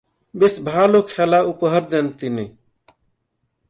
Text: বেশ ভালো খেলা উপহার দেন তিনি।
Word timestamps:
বেশ 0.35 0.53
ভালো 0.65 0.99
খেলা 1.01 1.39
উপহার 1.43 1.83
দেন 1.89 2.05
তিনি। 2.19 2.45